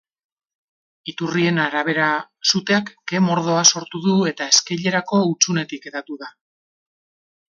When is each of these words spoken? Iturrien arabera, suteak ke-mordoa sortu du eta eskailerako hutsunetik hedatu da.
Iturrien 1.11 1.59
arabera, 1.63 2.07
suteak 2.51 2.89
ke-mordoa 3.11 3.61
sortu 3.75 4.03
du 4.07 4.17
eta 4.33 4.49
eskailerako 4.55 5.23
hutsunetik 5.27 5.89
hedatu 5.91 6.21
da. 6.25 6.33